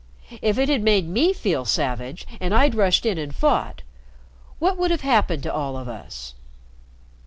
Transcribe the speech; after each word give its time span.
If 0.41 0.57
it 0.57 0.67
had 0.67 0.81
made 0.81 1.07
me 1.07 1.31
feel 1.31 1.63
savage 1.63 2.25
and 2.39 2.55
I'd 2.55 2.73
rushed 2.73 3.05
in 3.05 3.19
and 3.19 3.35
fought, 3.35 3.83
what 4.57 4.75
would 4.75 4.89
have 4.89 5.01
happened 5.01 5.43
to 5.43 5.53
all 5.53 5.77
of 5.77 5.87
us?" 5.87 6.33